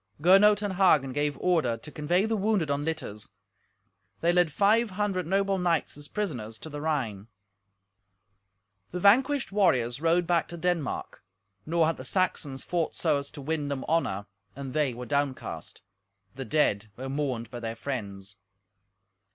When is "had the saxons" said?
11.85-12.63